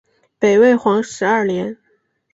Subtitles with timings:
[0.39, 1.77] 北魏皇始二年。